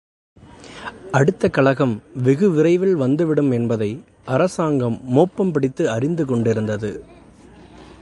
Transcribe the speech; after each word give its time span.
அடுத்த 1.11 1.49
கலகம் 1.49 2.01
வெகுவிரைவில் 2.23 2.95
வந்துவிடும் 2.95 3.51
என்பதை 3.51 4.03
அரசாங்கம் 4.25 5.01
மோப்பம்பிடித்து 5.15 5.85
அறிந்து 5.85 6.25
கொண்டிருந்தது. 6.25 7.05